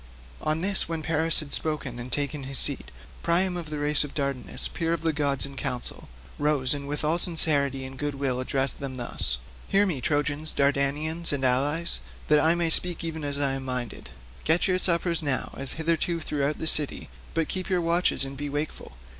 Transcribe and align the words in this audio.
On 0.41 0.61
this, 0.61 0.89
when 0.89 1.03
Paris 1.03 1.41
had 1.41 1.53
spoken 1.53 1.99
and 1.99 2.11
taken 2.11 2.45
his 2.45 2.57
seat, 2.57 2.89
Priam 3.21 3.55
of 3.55 3.69
the 3.69 3.77
race 3.77 4.03
of 4.03 4.15
Dardanus, 4.15 4.67
peer 4.67 4.93
of 4.93 5.03
gods 5.13 5.45
in 5.45 5.55
council, 5.55 6.07
rose 6.39 6.73
and 6.73 6.87
with 6.87 7.03
all 7.03 7.19
sincerity 7.19 7.85
and 7.85 7.99
goodwill 7.99 8.39
addressed 8.39 8.79
them 8.79 8.95
thus: 8.95 9.37
"Hear 9.67 9.85
me, 9.85 10.01
Trojans, 10.01 10.53
Dardanians, 10.53 11.31
and 11.31 11.45
allies, 11.45 11.99
that 12.29 12.39
I 12.39 12.55
may 12.55 12.71
speak 12.71 13.03
even 13.03 13.23
as 13.23 13.39
I 13.39 13.51
am 13.51 13.63
minded. 13.65 14.09
Get 14.43 14.67
your 14.67 14.79
suppers 14.79 15.21
now 15.21 15.53
as 15.55 15.73
hitherto 15.73 16.19
throughout 16.19 16.57
the 16.57 16.65
city, 16.65 17.09
but 17.35 17.47
keep 17.47 17.69
your 17.69 17.79
watches 17.81 18.25
and 18.25 18.35
be 18.35 18.49
wakeful. 18.49 18.93